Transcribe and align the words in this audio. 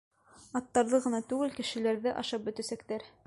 Аттарҙы 0.59 0.99
ғына 1.03 1.19
түгел, 1.33 1.53
кешеләрҙе 1.59 2.17
ашап 2.25 2.49
бөтәсәктәр. 2.51 3.11